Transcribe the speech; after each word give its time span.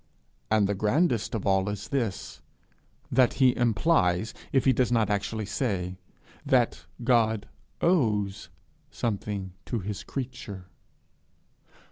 And 0.49 0.65
the 0.67 0.73
grandest 0.73 1.35
of 1.35 1.45
all 1.45 1.69
is 1.69 1.89
this, 1.89 2.41
that 3.11 3.33
he 3.33 3.55
implies, 3.55 4.33
if 4.51 4.65
he 4.65 4.73
does 4.73 4.91
not 4.91 5.11
actually 5.11 5.45
say, 5.45 5.99
that 6.43 6.87
God 7.03 7.47
owes 7.81 8.49
something 8.89 9.53
to 9.67 9.77
his 9.77 10.01
creature. 10.03 10.65